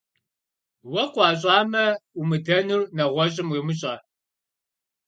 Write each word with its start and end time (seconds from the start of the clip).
Уэ 0.91 1.03
къыуащӀэмэ 1.13 1.85
умыдэнур 2.19 2.81
нэгъуэщӀым 2.95 3.47
йумыщӀэ. 3.55 3.95